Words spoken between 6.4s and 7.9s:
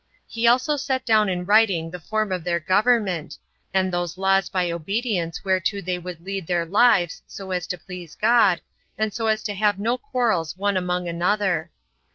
their lives so as to